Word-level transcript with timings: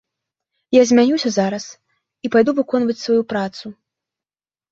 Я 0.75 0.81
змянюся 0.91 1.29
зараз 1.33 1.65
і 2.27 2.31
пайду 2.35 2.51
выконваць 2.59 2.97
сваю 3.03 3.21
працу. 3.35 3.65